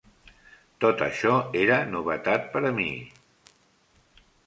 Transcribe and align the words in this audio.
Tot 0.85 1.03
això 1.09 1.35
era 1.65 1.79
novetat 1.93 2.51
per 2.57 2.65
a 2.71 2.75
mi. 2.83 2.91